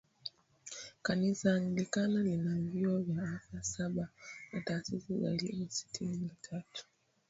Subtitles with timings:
[1.01, 4.09] Kanisa Anglikana lina vyuo vya afya saba
[4.53, 6.85] na taasisi za elimu sitini na tatu